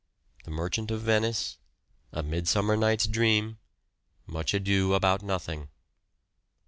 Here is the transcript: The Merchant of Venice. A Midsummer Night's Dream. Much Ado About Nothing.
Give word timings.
The 0.45 0.49
Merchant 0.49 0.89
of 0.89 1.01
Venice. 1.01 1.59
A 2.11 2.23
Midsummer 2.23 2.75
Night's 2.75 3.05
Dream. 3.05 3.59
Much 4.25 4.55
Ado 4.55 4.95
About 4.95 5.21
Nothing. 5.21 5.69